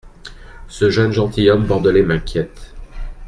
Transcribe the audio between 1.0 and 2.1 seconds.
gentilhomme bordelais